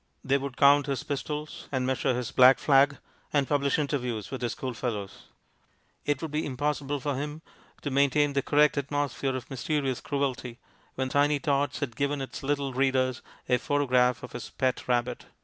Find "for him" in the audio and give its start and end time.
6.99-7.43